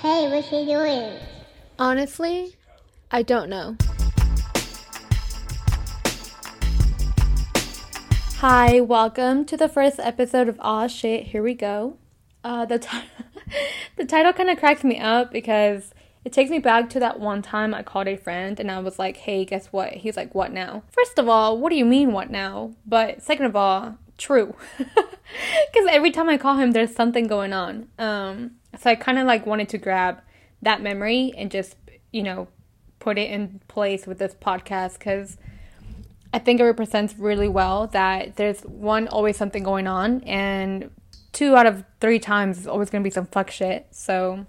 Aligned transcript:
Hey, 0.00 0.30
what's 0.30 0.46
she 0.46 0.64
doing? 0.64 1.18
Honestly, 1.76 2.54
I 3.10 3.24
don't 3.24 3.50
know. 3.50 3.76
Hi, 8.36 8.80
welcome 8.80 9.44
to 9.46 9.56
the 9.56 9.68
first 9.68 9.98
episode 9.98 10.48
of 10.48 10.56
Aw 10.60 10.86
Shit. 10.86 11.24
Here 11.24 11.42
we 11.42 11.54
go. 11.54 11.96
Uh, 12.44 12.64
the 12.64 12.78
t- 12.78 12.88
the 13.96 14.04
title 14.04 14.32
kind 14.32 14.50
of 14.50 14.60
cracks 14.60 14.84
me 14.84 15.00
up 15.00 15.32
because 15.32 15.92
it 16.24 16.32
takes 16.32 16.48
me 16.48 16.60
back 16.60 16.88
to 16.90 17.00
that 17.00 17.18
one 17.18 17.42
time 17.42 17.74
I 17.74 17.82
called 17.82 18.06
a 18.06 18.16
friend 18.16 18.60
and 18.60 18.70
I 18.70 18.78
was 18.78 19.00
like, 19.00 19.16
"Hey, 19.16 19.44
guess 19.44 19.66
what?" 19.72 19.94
He's 19.94 20.16
like, 20.16 20.32
"What 20.32 20.52
now?" 20.52 20.84
First 20.92 21.18
of 21.18 21.28
all, 21.28 21.58
what 21.58 21.70
do 21.70 21.76
you 21.76 21.84
mean, 21.84 22.12
"What 22.12 22.30
now"? 22.30 22.70
But 22.86 23.20
second 23.20 23.46
of 23.46 23.56
all, 23.56 23.98
true, 24.16 24.54
because 24.78 25.88
every 25.90 26.12
time 26.12 26.28
I 26.28 26.38
call 26.38 26.56
him, 26.56 26.70
there's 26.70 26.94
something 26.94 27.26
going 27.26 27.52
on. 27.52 27.88
Um, 27.98 28.52
so 28.78 28.90
I 28.90 28.94
kind 28.94 29.18
of 29.18 29.26
like 29.26 29.46
wanted 29.46 29.68
to 29.70 29.78
grab 29.78 30.20
that 30.62 30.82
memory 30.82 31.32
and 31.36 31.50
just 31.50 31.76
you 32.12 32.22
know 32.22 32.48
put 32.98 33.18
it 33.18 33.30
in 33.30 33.60
place 33.68 34.06
with 34.06 34.18
this 34.18 34.34
podcast 34.34 34.98
because 34.98 35.36
I 36.32 36.38
think 36.38 36.60
it 36.60 36.64
represents 36.64 37.14
really 37.18 37.48
well 37.48 37.86
that 37.88 38.36
there's 38.36 38.60
one 38.62 39.08
always 39.08 39.36
something 39.36 39.62
going 39.62 39.86
on, 39.86 40.22
and 40.24 40.90
two 41.32 41.56
out 41.56 41.66
of 41.66 41.84
three 42.00 42.18
times 42.18 42.58
is 42.58 42.66
always 42.66 42.90
gonna 42.90 43.04
be 43.04 43.10
some 43.10 43.26
fuck 43.26 43.50
shit. 43.50 43.86
So, 43.90 44.46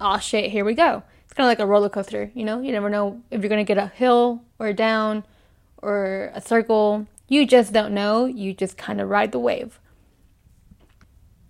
oh 0.00 0.18
shit, 0.18 0.50
here 0.50 0.64
we 0.64 0.74
go. 0.74 1.02
It's 1.24 1.34
kind 1.34 1.46
of 1.46 1.50
like 1.50 1.60
a 1.60 1.66
roller 1.66 1.88
coaster, 1.88 2.32
you 2.34 2.44
know. 2.44 2.60
You 2.60 2.72
never 2.72 2.90
know 2.90 3.22
if 3.30 3.40
you're 3.40 3.48
gonna 3.48 3.64
get 3.64 3.78
a 3.78 3.86
hill 3.86 4.42
or 4.58 4.72
down 4.72 5.24
or 5.78 6.32
a 6.34 6.40
circle. 6.40 7.06
You 7.28 7.46
just 7.46 7.72
don't 7.72 7.94
know. 7.94 8.26
You 8.26 8.52
just 8.52 8.76
kind 8.76 9.00
of 9.00 9.08
ride 9.08 9.30
the 9.30 9.38
wave. 9.38 9.78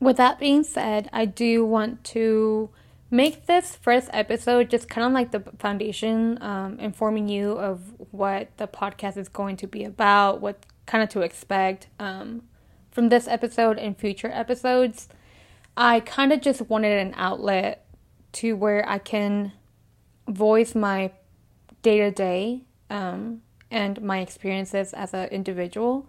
With 0.01 0.17
that 0.17 0.39
being 0.39 0.65
said, 0.65 1.11
I 1.13 1.27
do 1.27 1.65
want 1.65 2.03
to 2.05 2.71
make 3.11 3.47
this 3.47 3.77
first 3.77 4.09
episode 4.13 4.71
just 4.71 4.89
kind 4.89 5.07
of 5.07 5.13
like 5.13 5.31
the 5.31 5.41
foundation, 5.59 6.39
um, 6.43 6.79
informing 6.81 7.29
you 7.29 7.53
of 7.53 7.81
what 8.11 8.57
the 8.57 8.67
podcast 8.67 9.17
is 9.17 9.29
going 9.29 9.57
to 9.59 9.67
be 9.67 9.85
about, 9.85 10.41
what 10.41 10.65
kind 10.87 11.05
of 11.05 11.11
to 11.11 11.21
expect 11.21 11.89
um, 11.99 12.43
from 12.91 13.11
this 13.11 13.29
episode 13.29 13.79
and 13.79 13.97
future 13.99 14.31
episodes. 14.33 15.09
I 15.77 16.01
kind 16.01 16.33
of 16.33 16.41
just 16.41 16.63
wanted 16.63 16.99
an 16.99 17.15
outlet 17.17 17.85
to 18.33 18.57
where 18.57 18.89
I 18.89 18.99
can 18.99 19.53
voice 20.27 20.75
my 20.75 21.11
day 21.83 21.99
to 21.99 22.11
day 22.11 22.65
and 23.71 24.03
my 24.03 24.19
experiences 24.19 24.93
as 24.93 25.15
an 25.15 25.29
individual 25.29 26.09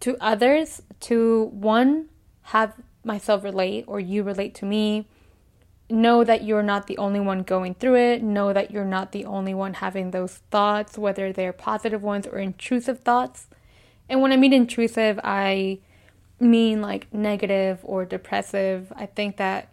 to 0.00 0.16
others 0.20 0.82
to 1.00 1.44
one 1.52 2.08
have 2.42 2.74
myself 3.04 3.44
relate 3.44 3.84
or 3.86 4.00
you 4.00 4.22
relate 4.22 4.54
to 4.56 4.64
me 4.64 5.06
know 5.90 6.24
that 6.24 6.44
you're 6.44 6.62
not 6.62 6.86
the 6.86 6.98
only 6.98 7.20
one 7.20 7.42
going 7.42 7.74
through 7.74 7.96
it. 7.96 8.22
Know 8.22 8.52
that 8.52 8.70
you're 8.70 8.84
not 8.84 9.12
the 9.12 9.24
only 9.24 9.54
one 9.54 9.74
having 9.74 10.10
those 10.10 10.36
thoughts, 10.50 10.96
whether 10.96 11.32
they're 11.32 11.52
positive 11.52 12.02
ones 12.02 12.26
or 12.26 12.38
intrusive 12.38 13.00
thoughts. 13.00 13.48
And 14.08 14.20
when 14.20 14.32
I 14.32 14.36
mean 14.36 14.52
intrusive, 14.52 15.18
I 15.22 15.80
mean 16.38 16.80
like 16.80 17.12
negative 17.12 17.80
or 17.82 18.04
depressive. 18.04 18.92
I 18.96 19.06
think 19.06 19.36
that 19.36 19.68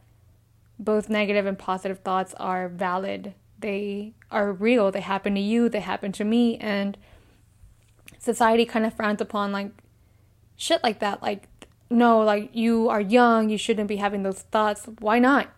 both 0.79 1.09
negative 1.09 1.45
and 1.45 1.57
positive 1.57 1.99
thoughts 1.99 2.33
are 2.35 2.67
valid. 2.67 3.33
They 3.59 4.13
are 4.29 4.51
real. 4.51 4.91
They 4.91 5.01
happen 5.01 5.35
to 5.35 5.41
you, 5.41 5.69
they 5.69 5.79
happen 5.79 6.11
to 6.13 6.23
me. 6.23 6.57
And 6.57 6.97
society 8.19 8.65
kind 8.65 8.85
of 8.85 8.93
frowns 8.93 9.21
upon 9.21 9.51
like 9.51 9.71
shit 10.55 10.83
like 10.83 10.99
that. 10.99 11.21
Like, 11.21 11.47
no, 11.89 12.21
like 12.21 12.49
you 12.53 12.89
are 12.89 13.01
young, 13.01 13.49
you 13.49 13.57
shouldn't 13.57 13.87
be 13.87 13.97
having 13.97 14.23
those 14.23 14.41
thoughts. 14.41 14.87
Why 14.99 15.19
not? 15.19 15.49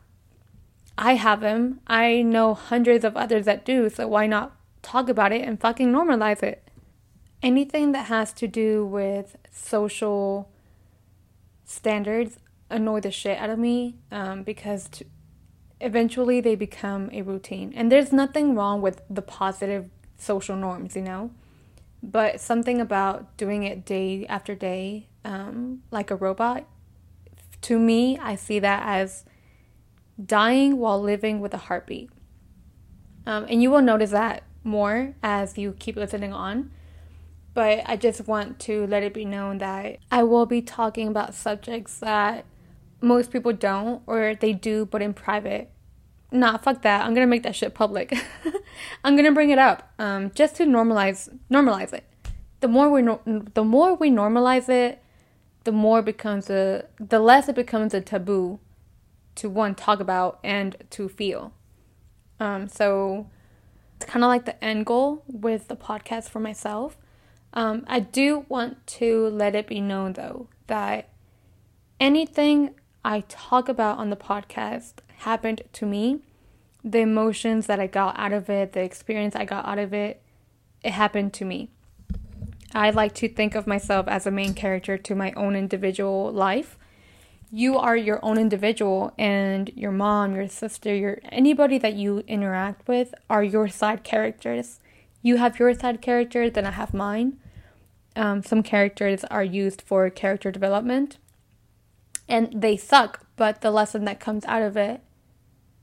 I 0.98 1.16
have 1.16 1.42
them. 1.42 1.80
I 1.88 2.22
know 2.22 2.54
hundreds 2.54 3.06
of 3.06 3.16
others 3.16 3.46
that 3.46 3.66
do, 3.66 3.90
so 3.90 4.08
why 4.08 4.28
not 4.28 4.56
talk 4.82 5.10
about 5.10 5.32
it 5.32 5.42
and 5.42 5.60
fucking 5.60 5.92
normalize 5.92 6.44
it? 6.44 6.68
Anything 7.42 7.94
that 7.94 8.08
has 8.08 8.34
to 8.34 8.48
do 8.48 8.86
with 8.86 9.38
social 9.52 10.50
standards 11.64 12.38
annoy 12.70 13.00
the 13.00 13.12
shit 13.12 13.38
out 13.38 13.50
of 13.50 13.58
me 13.58 13.96
um, 14.12 14.44
because 14.44 14.90
t- 14.90 15.06
eventually 15.82 16.42
they 16.42 16.56
become 16.56 17.10
a 17.14 17.22
routine. 17.22 17.74
And 17.76 17.92
there's 17.92 18.12
nothing 18.12 18.56
wrong 18.56 18.82
with 18.82 19.02
the 19.10 19.22
positive 19.22 19.90
social 20.18 20.56
norms, 20.56 20.96
you 20.96 21.02
know? 21.02 21.32
But 22.02 22.40
something 22.40 22.80
about 22.80 23.36
doing 23.38 23.64
it 23.64 23.86
day 23.86 24.26
after 24.28 24.56
day, 24.56 25.08
um, 25.26 25.84
like 25.92 26.12
a 26.12 26.16
robot, 26.16 26.66
to 27.62 27.78
me, 27.78 28.18
I 28.18 28.36
see 28.36 28.60
that 28.60 28.84
as 28.86 29.26
dying 30.24 30.78
while 30.78 31.02
living 31.02 31.40
with 31.40 31.54
a 31.54 31.58
heartbeat. 31.58 32.10
Um, 33.26 33.46
and 33.50 33.62
you 33.62 33.70
will 33.70 33.82
notice 33.82 34.12
that 34.12 34.44
more 34.64 35.16
as 35.22 35.58
you 35.58 35.74
keep 35.78 35.96
listening 35.96 36.34
on. 36.34 36.72
But 37.54 37.84
I 37.86 37.96
just 37.96 38.28
want 38.28 38.60
to 38.62 38.88
let 38.88 39.04
it 39.04 39.14
be 39.14 39.26
known 39.26 39.58
that 39.58 39.98
I 40.12 40.24
will 40.24 40.46
be 40.46 40.62
talking 40.62 41.08
about 41.08 41.34
subjects 41.34 42.00
that 42.00 42.46
most 43.02 43.32
people 43.32 43.54
don't, 43.54 44.02
or 44.08 44.36
they 44.36 44.54
do, 44.54 44.86
but 44.86 45.02
in 45.02 45.14
private. 45.14 45.72
Nah, 46.32 46.58
fuck 46.58 46.84
that. 46.84 47.06
I'm 47.06 47.14
gonna 47.14 47.28
make 47.28 47.44
that 47.44 47.56
shit 47.56 47.74
public. 47.74 48.16
I'm 49.04 49.16
gonna 49.16 49.32
bring 49.32 49.50
it 49.50 49.58
up, 49.58 49.92
um, 49.98 50.32
just 50.36 50.56
to 50.58 50.66
normalize 50.66 51.36
normalize 51.52 51.92
it. 51.94 52.04
The 52.60 52.68
more 52.68 52.90
we 52.90 53.02
no- 53.02 53.22
the 53.26 53.64
more 53.64 53.96
we 53.96 54.12
normalize 54.12 54.70
it, 54.70 55.02
the 55.64 55.72
more 55.72 56.00
it 56.00 56.06
becomes 56.06 56.50
a 56.50 56.86
the 57.00 57.20
less 57.20 57.50
it 57.50 57.56
becomes 57.56 57.94
a 57.94 58.02
taboo 58.02 58.60
to 59.36 59.50
one 59.50 59.74
talk 59.74 60.00
about 60.00 60.40
and 60.44 60.76
to 60.92 61.10
feel. 61.10 61.54
Um, 62.40 62.68
so 62.68 63.28
it's 63.96 64.06
kind 64.06 64.24
of 64.24 64.30
like 64.30 64.46
the 64.46 64.64
end 64.64 64.86
goal 64.86 65.24
with 65.28 65.68
the 65.68 65.76
podcast 65.76 66.30
for 66.30 66.40
myself. 66.40 66.98
Um, 67.54 67.86
I 67.88 68.00
do 68.00 68.46
want 68.48 68.86
to 68.88 69.28
let 69.30 69.56
it 69.56 69.66
be 69.66 69.82
known 69.82 70.14
though 70.14 70.48
that 70.68 71.10
anything 72.00 72.76
I 73.04 73.22
talk 73.22 73.68
about 73.68 73.98
on 73.98 74.10
the 74.10 74.16
podcast 74.16 74.96
happened 75.20 75.62
to 75.74 75.86
me. 75.86 76.20
The 76.84 77.00
emotions 77.00 77.68
that 77.68 77.80
I 77.80 77.88
got 77.88 78.18
out 78.18 78.34
of 78.34 78.50
it, 78.50 78.74
the 78.74 78.82
experience 78.82 79.36
I 79.36 79.46
got 79.46 79.68
out 79.68 79.80
of 79.80 79.94
it, 79.94 80.22
it 80.84 80.92
happened 80.92 81.34
to 81.34 81.46
me. 81.46 81.70
I 82.74 82.90
like 82.92 83.16
to 83.16 83.28
think 83.28 83.56
of 83.56 83.68
myself 83.68 84.08
as 84.08 84.28
a 84.28 84.32
main 84.32 84.54
character 84.54 84.98
to 84.98 85.16
my 85.16 85.32
own 85.34 85.56
individual 85.56 86.32
life 86.32 86.78
you 87.52 87.78
are 87.78 87.98
your 87.98 88.24
own 88.24 88.38
individual 88.38 89.14
and 89.18 89.72
your 89.76 89.92
mom, 89.92 90.36
your 90.36 90.48
sister, 90.48 90.94
your 90.94 91.20
anybody 91.32 91.80
that 91.80 91.96
you 91.96 92.20
interact 92.28 92.88
with 92.88 93.16
are 93.30 93.44
your 93.44 93.68
side 93.68 94.04
characters. 94.04 94.80
You 95.24 95.38
have 95.38 95.58
your 95.58 95.74
side 95.74 96.02
characters, 96.02 96.52
then 96.54 96.66
I 96.66 96.72
have 96.72 96.94
mine. 96.94 97.40
Um, 98.16 98.44
some 98.44 98.62
characters 98.62 99.24
are 99.26 99.44
used 99.44 99.82
for 99.82 100.10
character 100.10 100.52
development 100.52 101.18
and 102.28 102.62
they 102.62 102.78
suck, 102.78 103.26
but 103.36 103.62
the 103.62 103.72
lesson 103.72 104.06
that 104.06 104.20
comes 104.20 104.46
out 104.46 104.62
of 104.62 104.78
it 104.78 105.02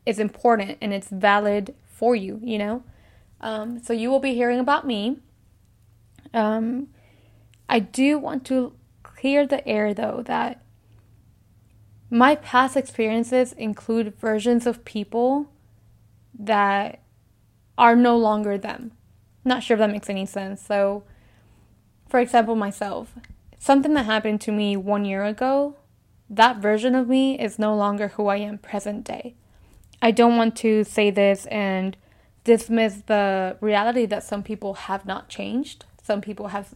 is 0.06 0.18
important 0.18 0.78
and 0.80 0.94
it's 0.94 1.08
valid 1.08 1.74
for 1.84 2.14
you, 2.14 2.40
you 2.42 2.56
know? 2.56 2.84
Um, 3.40 3.82
so 3.82 3.92
you 3.92 4.10
will 4.10 4.20
be 4.20 4.34
hearing 4.34 4.60
about 4.60 4.86
me. 4.86 5.18
Um, 6.32 6.88
I 7.68 7.80
do 7.80 8.18
want 8.18 8.46
to 8.46 8.72
clear 9.02 9.46
the 9.46 9.66
air 9.66 9.92
though 9.92 10.22
that 10.26 10.62
my 12.08 12.36
past 12.36 12.76
experiences 12.76 13.52
include 13.54 14.16
versions 14.18 14.66
of 14.66 14.84
people 14.84 15.50
that 16.38 17.00
are 17.76 17.96
no 17.96 18.16
longer 18.16 18.56
them. 18.56 18.92
Not 19.44 19.62
sure 19.62 19.74
if 19.74 19.78
that 19.80 19.90
makes 19.90 20.08
any 20.08 20.26
sense. 20.26 20.62
So, 20.62 21.04
for 22.08 22.20
example, 22.20 22.54
myself, 22.54 23.14
something 23.58 23.94
that 23.94 24.06
happened 24.06 24.40
to 24.42 24.52
me 24.52 24.76
one 24.76 25.04
year 25.04 25.24
ago, 25.24 25.76
that 26.30 26.58
version 26.58 26.94
of 26.94 27.08
me 27.08 27.38
is 27.38 27.58
no 27.58 27.74
longer 27.74 28.08
who 28.08 28.28
I 28.28 28.36
am 28.36 28.58
present 28.58 29.04
day. 29.04 29.34
I 30.02 30.10
don't 30.10 30.36
want 30.36 30.56
to 30.56 30.84
say 30.84 31.10
this 31.10 31.46
and 31.46 31.96
dismiss 32.44 33.02
the 33.06 33.56
reality 33.60 34.06
that 34.06 34.22
some 34.22 34.42
people 34.42 34.74
have 34.74 35.06
not 35.06 35.28
changed. 35.28 35.84
Some 36.02 36.20
people 36.20 36.48
have, 36.48 36.74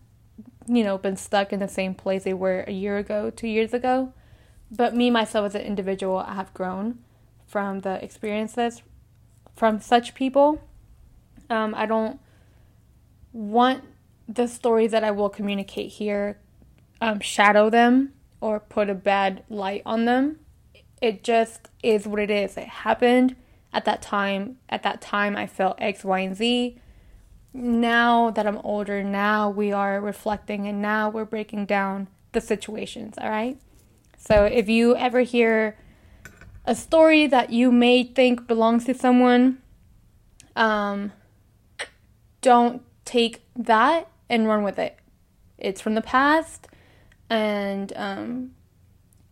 you 0.67 0.83
know, 0.83 0.99
been 0.99 1.17
stuck 1.17 1.53
in 1.53 1.61
the 1.61 1.69
same 1.69 1.95
place 1.95 2.25
they 2.25 2.35
were 2.35 2.65
a 2.67 2.73
year 2.73 2.99
ago, 2.99 3.31
two 3.31 3.49
years 3.49 3.73
ago. 3.73 4.13
But 4.71 4.95
me, 4.95 5.11
myself, 5.11 5.47
as 5.47 5.55
an 5.55 5.63
individual, 5.63 6.19
I 6.19 6.35
have 6.35 6.53
grown 6.55 6.99
from 7.47 7.81
the 7.81 8.03
experiences 8.03 8.83
from 9.57 9.81
such 9.81 10.15
people. 10.15 10.61
Um, 11.49 11.75
I 11.75 11.87
don't 11.87 12.21
want 13.33 13.85
the 14.29 14.47
stories 14.47 14.93
that 14.93 15.03
I 15.03 15.11
will 15.11 15.29
communicate 15.29 15.91
here 15.91 16.39
um, 17.01 17.21
shadow 17.21 17.71
them 17.71 18.13
or 18.41 18.61
put 18.61 18.91
a 18.91 18.95
bad 18.95 19.43
light 19.49 19.83
on 19.85 20.05
them. 20.05 20.39
It 21.01 21.25
just 21.25 21.69
is 21.83 22.07
what 22.07 22.21
it 22.21 22.31
is. 22.31 22.57
It 22.57 22.69
happened 22.69 23.37
at 23.73 23.85
that 23.85 24.03
time. 24.03 24.59
At 24.69 24.83
that 24.83 25.01
time, 25.01 25.37
I 25.37 25.47
felt 25.47 25.77
X, 25.81 26.05
Y, 26.05 26.19
and 26.21 26.37
Z. 26.37 26.79
Now 27.53 28.31
that 28.31 28.47
I'm 28.47 28.59
older, 28.59 29.03
now 29.03 29.51
we 29.51 29.73
are 29.73 30.01
reflecting 30.01 30.69
and 30.69 30.81
now 30.81 31.09
we're 31.09 31.25
breaking 31.25 31.67
down 31.67 32.09
the 32.33 32.41
situations, 32.41 33.17
all 33.19 33.31
right? 33.31 33.59
So 34.17 34.45
if 34.45 34.69
you 34.69 34.95
ever 34.95 35.21
hear 35.21 35.77
a 36.65 36.75
story 36.75 37.27
that 37.27 37.51
you 37.51 37.73
may 37.73 38.05
think 38.05 38.47
belongs 38.47 38.85
to 38.85 38.95
someone, 38.95 39.59
um, 40.55 41.13
don't 42.41 42.83
take 43.05 43.43
that 43.57 44.09
and 44.29 44.47
run 44.47 44.63
with 44.63 44.79
it. 44.79 44.99
It's 45.59 45.81
from 45.81 45.95
the 45.95 46.03
past, 46.03 46.69
and 47.29 47.93
um, 47.97 48.53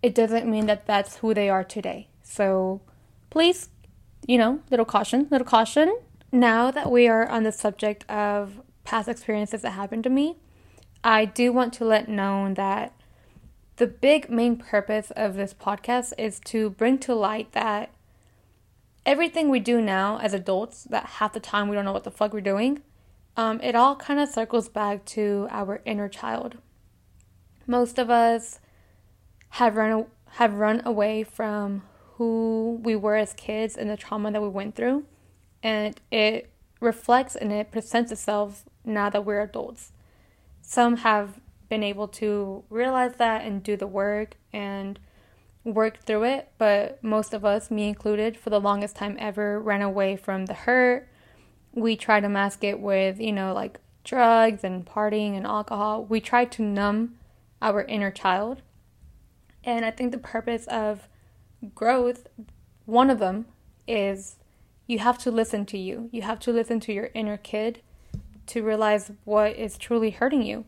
it 0.02 0.14
doesn't 0.14 0.46
mean 0.48 0.66
that 0.66 0.86
that's 0.86 1.16
who 1.18 1.34
they 1.34 1.48
are 1.48 1.64
today. 1.64 2.08
So 2.22 2.80
please, 3.30 3.68
you 4.26 4.38
know, 4.38 4.60
little 4.70 4.86
caution, 4.86 5.28
little 5.30 5.46
caution. 5.46 5.98
Now 6.30 6.70
that 6.70 6.90
we 6.90 7.08
are 7.08 7.26
on 7.26 7.42
the 7.42 7.52
subject 7.52 8.08
of 8.10 8.60
past 8.84 9.08
experiences 9.08 9.62
that 9.62 9.70
happened 9.70 10.04
to 10.04 10.10
me, 10.10 10.36
I 11.02 11.24
do 11.24 11.52
want 11.52 11.72
to 11.74 11.84
let 11.84 12.08
known 12.08 12.54
that 12.54 12.92
the 13.76 13.86
big 13.86 14.28
main 14.28 14.56
purpose 14.56 15.12
of 15.12 15.34
this 15.34 15.54
podcast 15.54 16.12
is 16.18 16.40
to 16.46 16.70
bring 16.70 16.98
to 16.98 17.14
light 17.14 17.52
that 17.52 17.90
everything 19.06 19.48
we 19.48 19.60
do 19.60 19.80
now 19.80 20.18
as 20.18 20.34
adults, 20.34 20.84
that 20.84 21.06
half 21.06 21.32
the 21.32 21.40
time 21.40 21.68
we 21.68 21.76
don't 21.76 21.84
know 21.84 21.92
what 21.92 22.04
the 22.04 22.10
fuck 22.10 22.32
we're 22.32 22.40
doing, 22.40 22.82
um, 23.36 23.60
it 23.62 23.74
all 23.76 23.94
kind 23.94 24.18
of 24.18 24.28
circles 24.28 24.68
back 24.68 25.04
to 25.04 25.46
our 25.50 25.80
inner 25.84 26.08
child. 26.08 26.56
Most 27.66 27.98
of 27.98 28.10
us 28.10 28.58
have 29.50 29.76
run 29.76 30.06
have 30.32 30.54
run 30.54 30.82
away 30.84 31.24
from 31.24 31.82
who 32.16 32.80
we 32.82 32.94
were 32.94 33.16
as 33.16 33.32
kids 33.32 33.76
and 33.76 33.88
the 33.88 33.96
trauma 33.96 34.30
that 34.30 34.42
we 34.42 34.48
went 34.48 34.74
through, 34.74 35.04
and 35.62 36.00
it 36.10 36.50
reflects 36.80 37.34
and 37.34 37.52
it 37.52 37.72
presents 37.72 38.12
itself 38.12 38.64
now 38.84 39.08
that 39.10 39.24
we're 39.24 39.40
adults. 39.40 39.92
Some 40.62 40.98
have 40.98 41.40
been 41.68 41.82
able 41.82 42.08
to 42.08 42.64
realize 42.70 43.14
that 43.16 43.44
and 43.44 43.62
do 43.62 43.76
the 43.76 43.86
work 43.86 44.36
and 44.52 44.98
work 45.64 46.02
through 46.04 46.24
it, 46.24 46.50
but 46.58 47.02
most 47.02 47.34
of 47.34 47.44
us, 47.44 47.70
me 47.70 47.88
included, 47.88 48.36
for 48.36 48.50
the 48.50 48.60
longest 48.60 48.96
time 48.96 49.16
ever, 49.18 49.60
ran 49.60 49.82
away 49.82 50.16
from 50.16 50.46
the 50.46 50.54
hurt. 50.54 51.08
We 51.72 51.96
try 51.96 52.20
to 52.20 52.28
mask 52.28 52.64
it 52.64 52.80
with, 52.80 53.20
you 53.20 53.32
know, 53.32 53.52
like 53.52 53.80
drugs 54.04 54.64
and 54.64 54.86
partying 54.86 55.36
and 55.36 55.46
alcohol. 55.46 56.04
We 56.04 56.20
try 56.20 56.44
to 56.46 56.62
numb 56.62 57.16
our 57.60 57.82
inner 57.82 58.10
child. 58.10 58.62
And 59.68 59.84
I 59.84 59.90
think 59.90 60.12
the 60.12 60.18
purpose 60.18 60.66
of 60.68 61.10
growth, 61.74 62.26
one 62.86 63.10
of 63.10 63.18
them 63.18 63.44
is 63.86 64.36
you 64.86 64.98
have 64.98 65.18
to 65.18 65.30
listen 65.30 65.66
to 65.66 65.76
you. 65.76 66.08
You 66.10 66.22
have 66.22 66.40
to 66.40 66.52
listen 66.52 66.80
to 66.80 66.92
your 66.94 67.10
inner 67.12 67.36
kid 67.36 67.82
to 68.46 68.62
realize 68.62 69.12
what 69.24 69.54
is 69.56 69.76
truly 69.76 70.08
hurting 70.08 70.42
you. 70.42 70.64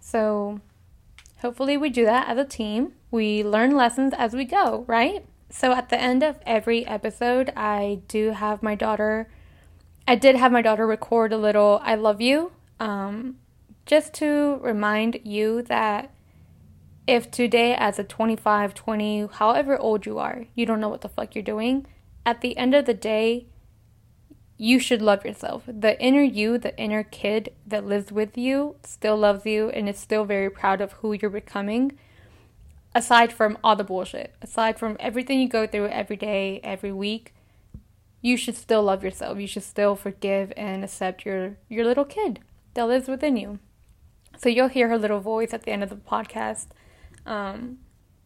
So, 0.00 0.60
hopefully, 1.38 1.78
we 1.78 1.88
do 1.88 2.04
that 2.04 2.28
as 2.28 2.36
a 2.36 2.44
team. 2.44 2.92
We 3.10 3.42
learn 3.42 3.74
lessons 3.74 4.12
as 4.14 4.34
we 4.34 4.44
go, 4.44 4.84
right? 4.86 5.24
So, 5.48 5.72
at 5.72 5.88
the 5.88 5.98
end 5.98 6.22
of 6.22 6.40
every 6.44 6.86
episode, 6.86 7.54
I 7.56 8.02
do 8.06 8.32
have 8.32 8.62
my 8.62 8.74
daughter, 8.74 9.30
I 10.06 10.14
did 10.14 10.36
have 10.36 10.52
my 10.52 10.60
daughter 10.60 10.86
record 10.86 11.32
a 11.32 11.38
little 11.38 11.80
I 11.82 11.94
love 11.94 12.20
you, 12.20 12.52
um, 12.78 13.38
just 13.86 14.12
to 14.14 14.58
remind 14.60 15.20
you 15.24 15.62
that 15.62 16.10
if 17.10 17.30
today, 17.30 17.74
as 17.74 17.98
a 17.98 18.04
25, 18.04 18.72
20, 18.72 19.28
however 19.32 19.76
old 19.76 20.06
you 20.06 20.18
are, 20.18 20.46
you 20.54 20.64
don't 20.64 20.80
know 20.80 20.88
what 20.88 21.00
the 21.00 21.08
fuck 21.08 21.34
you're 21.34 21.42
doing, 21.42 21.86
at 22.24 22.40
the 22.40 22.56
end 22.56 22.74
of 22.74 22.86
the 22.86 22.94
day, 22.94 23.46
you 24.56 24.78
should 24.78 25.02
love 25.02 25.24
yourself. 25.24 25.64
The 25.66 26.00
inner 26.00 26.22
you, 26.22 26.56
the 26.56 26.76
inner 26.78 27.02
kid 27.02 27.52
that 27.66 27.84
lives 27.84 28.12
with 28.12 28.38
you, 28.38 28.76
still 28.84 29.16
loves 29.16 29.44
you 29.44 29.70
and 29.70 29.88
is 29.88 29.98
still 29.98 30.24
very 30.24 30.50
proud 30.50 30.80
of 30.80 30.92
who 30.92 31.12
you're 31.12 31.30
becoming. 31.30 31.98
Aside 32.94 33.32
from 33.32 33.58
all 33.64 33.74
the 33.74 33.84
bullshit, 33.84 34.34
aside 34.40 34.78
from 34.78 34.96
everything 35.00 35.40
you 35.40 35.48
go 35.48 35.66
through 35.66 35.88
every 35.88 36.16
day, 36.16 36.60
every 36.62 36.92
week, 36.92 37.34
you 38.20 38.36
should 38.36 38.56
still 38.56 38.82
love 38.82 39.02
yourself. 39.02 39.38
You 39.38 39.46
should 39.46 39.62
still 39.62 39.96
forgive 39.96 40.52
and 40.56 40.84
accept 40.84 41.24
your 41.24 41.56
your 41.68 41.84
little 41.84 42.04
kid 42.04 42.40
that 42.74 42.86
lives 42.86 43.08
within 43.08 43.36
you. 43.36 43.58
So 44.36 44.48
you'll 44.48 44.68
hear 44.68 44.88
her 44.88 44.98
little 44.98 45.20
voice 45.20 45.52
at 45.52 45.62
the 45.62 45.72
end 45.72 45.82
of 45.82 45.88
the 45.88 45.96
podcast. 45.96 46.66
Um, 47.26 47.78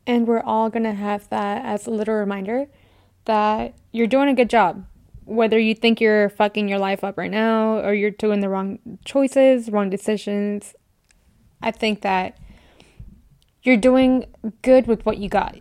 and 0.07 0.27
we're 0.27 0.43
all 0.43 0.71
going 0.71 0.85
to 0.85 0.93
have 0.93 1.29
that 1.31 1.65
as 1.65 1.87
a 1.87 1.91
little 1.91 2.15
reminder 2.15 2.67
that 3.25 3.75
you're 3.93 4.07
doing 4.07 4.29
a 4.29 4.35
good 4.35 4.51
job 4.51 4.85
whether 5.25 5.59
you 5.59 5.75
think 5.75 6.01
you're 6.01 6.29
fucking 6.29 6.69
your 6.69 6.79
life 6.79 7.03
up 7.03 7.17
right 7.17 7.31
now 7.31 7.79
or 7.79 7.95
you're 7.95 8.11
doing 8.11 8.41
the 8.41 8.49
wrong 8.49 8.79
choices, 9.05 9.71
wrong 9.71 9.91
decisions, 9.91 10.75
I 11.63 11.71
think 11.71 12.03
that 12.03 12.39
you're 13.63 13.79
doing 13.79 14.27
good 14.63 14.87
with 14.87 15.07
what 15.07 15.19
you 15.19 15.29
got. 15.29 15.57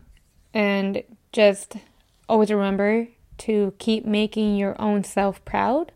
And 0.54 1.04
just 1.32 1.78
always 2.28 2.52
remember 2.52 3.08
to 3.40 3.74
keep 3.80 4.06
making 4.06 4.58
your 4.58 4.80
own 4.80 5.04
self 5.04 5.44
proud 5.46 5.92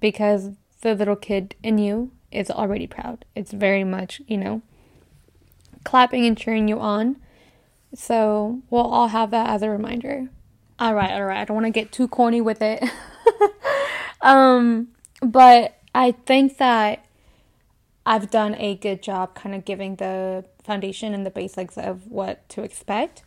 because 0.00 0.50
the 0.82 0.94
little 0.94 1.16
kid 1.16 1.56
in 1.62 1.78
you 1.78 2.12
is 2.30 2.50
already 2.50 2.86
proud. 2.86 3.24
It's 3.34 3.52
very 3.52 3.84
much, 3.84 4.22
you 4.26 4.36
know, 4.36 4.62
clapping 5.86 6.26
and 6.26 6.36
cheering 6.36 6.68
you 6.68 6.78
on. 6.78 7.16
So 7.94 8.60
we'll 8.68 8.82
all 8.82 9.08
have 9.08 9.30
that 9.30 9.48
as 9.48 9.62
a 9.62 9.70
reminder. 9.70 10.28
All 10.78 10.94
right, 10.94 11.12
all 11.12 11.24
right. 11.24 11.40
I 11.40 11.44
don't 11.46 11.54
want 11.54 11.66
to 11.66 11.70
get 11.70 11.92
too 11.92 12.08
corny 12.08 12.42
with 12.42 12.60
it. 12.60 12.84
um, 14.20 14.88
but 15.22 15.78
I 15.94 16.12
think 16.12 16.58
that 16.58 17.06
I've 18.04 18.30
done 18.30 18.54
a 18.56 18.74
good 18.74 19.02
job 19.02 19.34
kind 19.34 19.54
of 19.54 19.64
giving 19.64 19.96
the 19.96 20.44
foundation 20.62 21.14
and 21.14 21.24
the 21.24 21.30
basics 21.30 21.78
of 21.78 22.08
what 22.08 22.46
to 22.50 22.62
expect. 22.62 23.22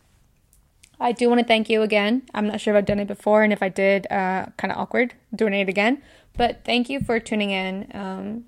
I 1.00 1.12
do 1.12 1.28
want 1.28 1.40
to 1.40 1.46
thank 1.46 1.70
you 1.70 1.82
again. 1.82 2.22
I'm 2.34 2.46
not 2.46 2.60
sure 2.60 2.74
if 2.74 2.78
I've 2.78 2.86
done 2.86 3.00
it 3.00 3.08
before, 3.08 3.42
and 3.42 3.52
if 3.52 3.62
I 3.62 3.70
did, 3.70 4.06
uh, 4.12 4.46
kind 4.58 4.70
of 4.70 4.76
awkward 4.76 5.14
doing 5.34 5.54
it 5.54 5.68
again. 5.68 6.02
But 6.36 6.60
thank 6.64 6.90
you 6.90 7.00
for 7.00 7.18
tuning 7.18 7.50
in. 7.50 7.90
Um, 7.94 8.44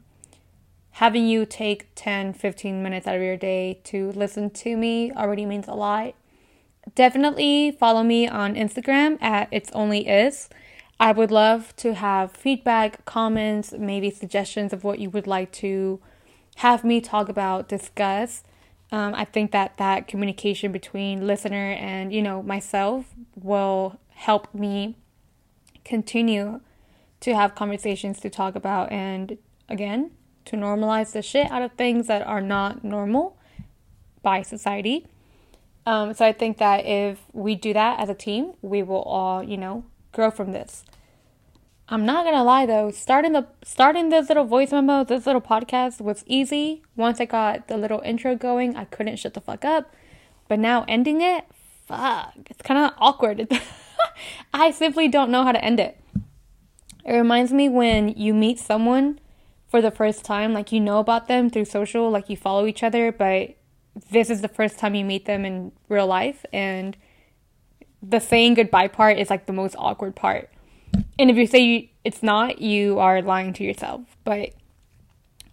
having 0.92 1.26
you 1.26 1.46
take 1.46 1.88
10, 1.94 2.34
15 2.34 2.82
minutes 2.82 3.06
out 3.06 3.16
of 3.16 3.22
your 3.22 3.36
day 3.36 3.80
to 3.84 4.12
listen 4.12 4.50
to 4.50 4.76
me 4.76 5.12
already 5.12 5.46
means 5.46 5.68
a 5.68 5.74
lot 5.74 6.14
definitely 6.94 7.70
follow 7.70 8.02
me 8.02 8.28
on 8.28 8.54
Instagram 8.54 9.20
at 9.22 9.48
it's 9.50 9.70
only 9.72 10.08
is. 10.08 10.48
I 10.98 11.12
would 11.12 11.30
love 11.30 11.74
to 11.76 11.94
have 11.94 12.32
feedback, 12.32 13.04
comments, 13.04 13.72
maybe 13.72 14.10
suggestions 14.10 14.72
of 14.72 14.84
what 14.84 14.98
you 14.98 15.10
would 15.10 15.26
like 15.26 15.50
to 15.52 16.00
have 16.56 16.84
me 16.84 17.00
talk 17.00 17.28
about, 17.28 17.68
discuss. 17.68 18.42
Um, 18.92 19.14
I 19.14 19.24
think 19.24 19.52
that 19.52 19.78
that 19.78 20.06
communication 20.06 20.70
between 20.70 21.26
listener 21.26 21.72
and 21.72 22.12
you 22.12 22.22
know 22.22 22.42
myself 22.42 23.06
will 23.34 23.98
help 24.10 24.54
me 24.54 24.96
continue 25.84 26.60
to 27.20 27.34
have 27.34 27.54
conversations 27.54 28.20
to 28.20 28.28
talk 28.28 28.54
about 28.54 28.92
and 28.92 29.38
again 29.68 30.10
to 30.46 30.56
normalize 30.56 31.12
the 31.12 31.22
shit 31.22 31.50
out 31.50 31.62
of 31.62 31.72
things 31.72 32.06
that 32.06 32.22
are 32.26 32.40
not 32.40 32.84
normal 32.84 33.36
by 34.22 34.42
society. 34.42 35.06
Um, 35.84 36.14
so 36.14 36.24
I 36.24 36.32
think 36.32 36.58
that 36.58 36.84
if 36.86 37.18
we 37.32 37.54
do 37.54 37.72
that 37.72 37.98
as 37.98 38.08
a 38.08 38.14
team, 38.14 38.52
we 38.62 38.82
will 38.82 39.02
all, 39.02 39.42
you 39.42 39.56
know, 39.56 39.84
grow 40.12 40.30
from 40.30 40.52
this. 40.52 40.84
I'm 41.88 42.06
not 42.06 42.24
gonna 42.24 42.44
lie 42.44 42.64
though, 42.64 42.90
starting 42.90 43.32
the 43.32 43.46
starting 43.64 44.08
this 44.08 44.28
little 44.28 44.44
voice 44.44 44.70
memo, 44.70 45.04
this 45.04 45.26
little 45.26 45.42
podcast 45.42 46.00
was 46.00 46.24
easy. 46.26 46.82
Once 46.96 47.20
I 47.20 47.26
got 47.26 47.68
the 47.68 47.76
little 47.76 48.00
intro 48.04 48.36
going, 48.36 48.76
I 48.76 48.84
couldn't 48.84 49.16
shut 49.16 49.34
the 49.34 49.40
fuck 49.40 49.64
up. 49.64 49.92
But 50.48 50.58
now 50.58 50.84
ending 50.88 51.20
it, 51.20 51.44
fuck, 51.86 52.34
it's 52.48 52.62
kind 52.62 52.78
of 52.78 52.92
awkward. 52.98 53.50
I 54.54 54.70
simply 54.70 55.08
don't 55.08 55.30
know 55.30 55.44
how 55.44 55.52
to 55.52 55.62
end 55.62 55.80
it. 55.80 55.98
It 57.04 57.12
reminds 57.12 57.52
me 57.52 57.68
when 57.68 58.08
you 58.08 58.32
meet 58.32 58.58
someone 58.58 59.18
for 59.72 59.80
the 59.80 59.90
first 59.90 60.22
time, 60.22 60.52
like 60.52 60.70
you 60.70 60.80
know 60.80 60.98
about 60.98 61.28
them 61.28 61.48
through 61.48 61.64
social, 61.64 62.10
like 62.10 62.28
you 62.28 62.36
follow 62.36 62.66
each 62.66 62.82
other, 62.82 63.10
but 63.10 63.56
this 64.10 64.28
is 64.28 64.42
the 64.42 64.48
first 64.48 64.78
time 64.78 64.94
you 64.94 65.02
meet 65.02 65.24
them 65.24 65.46
in 65.46 65.72
real 65.88 66.06
life 66.06 66.44
and 66.52 66.94
the 68.02 68.20
saying 68.20 68.52
goodbye 68.52 68.88
part 68.88 69.18
is 69.18 69.30
like 69.30 69.46
the 69.46 69.52
most 69.54 69.74
awkward 69.78 70.14
part. 70.14 70.50
And 71.18 71.30
if 71.30 71.38
you 71.38 71.46
say 71.46 71.60
you, 71.60 71.88
it's 72.04 72.22
not, 72.22 72.60
you 72.60 72.98
are 72.98 73.22
lying 73.22 73.54
to 73.54 73.64
yourself. 73.64 74.02
But 74.24 74.50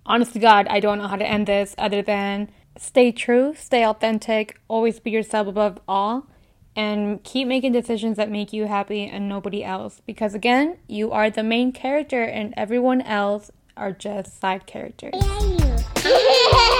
honest 0.05 0.33
to 0.33 0.39
God, 0.39 0.67
I 0.69 0.81
don't 0.81 0.97
know 0.97 1.07
how 1.07 1.15
to 1.15 1.25
end 1.25 1.47
this 1.47 1.73
other 1.77 2.01
than 2.01 2.49
stay 2.77 3.13
true, 3.13 3.53
stay 3.55 3.85
authentic, 3.85 4.59
always 4.67 4.99
be 4.99 5.11
yourself 5.11 5.47
above 5.47 5.79
all, 5.87 6.27
and 6.75 7.23
keep 7.23 7.47
making 7.47 7.71
decisions 7.71 8.17
that 8.17 8.29
make 8.29 8.51
you 8.51 8.65
happy 8.65 9.05
and 9.05 9.29
nobody 9.29 9.63
else. 9.63 10.01
Because 10.05 10.33
again, 10.33 10.75
you 10.87 11.09
are 11.09 11.29
the 11.29 11.41
main 11.41 11.71
character 11.71 12.23
and 12.23 12.53
everyone 12.57 13.01
else 13.03 13.49
are 13.79 13.91
just 13.93 14.39
side 14.39 14.65
characters. 14.67 15.13